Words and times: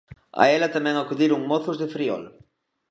A 0.41 0.43
ela 0.55 0.73
tamén 0.75 0.95
acudiron 0.97 1.47
mozos 1.51 1.79
de 1.81 1.87
Friol. 1.93 2.23